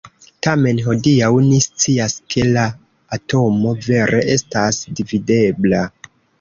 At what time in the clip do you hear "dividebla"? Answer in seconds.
5.03-5.87